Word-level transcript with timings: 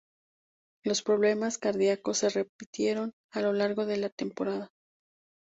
Los 0.83 1.03
problemas 1.03 1.59
cardiacos 1.59 2.17
se 2.17 2.29
repitieron 2.29 3.13
a 3.31 3.41
lo 3.41 3.53
largo 3.53 3.85
de 3.85 3.97
la 3.97 4.09
temporada. 4.09 4.71